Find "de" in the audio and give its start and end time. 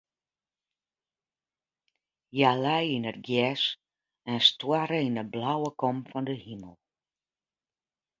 5.19-5.23, 6.29-6.35